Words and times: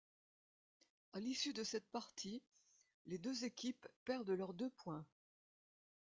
À 1.13 1.19
l'issue 1.19 1.53
de 1.53 1.63
cette 1.63 1.87
partie, 1.91 2.41
les 3.05 3.19
deux 3.19 3.45
équipes 3.45 3.87
perdent 4.03 4.31
leurs 4.31 4.55
deux 4.55 4.71
points. 4.71 5.05